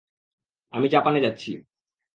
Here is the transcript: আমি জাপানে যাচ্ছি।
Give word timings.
আমি 0.73 0.87
জাপানে 0.89 1.19
যাচ্ছি। 1.21 1.51